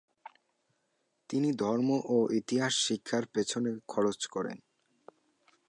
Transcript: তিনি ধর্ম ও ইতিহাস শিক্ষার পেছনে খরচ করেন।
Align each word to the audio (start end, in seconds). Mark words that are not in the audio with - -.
তিনি 1.29 1.49
ধর্ম 1.53 1.89
ও 2.05 2.17
ইতিহাস 2.31 2.73
শিক্ষার 2.87 3.23
পেছনে 3.25 3.71
খরচ 3.87 4.19
করেন। 4.27 4.57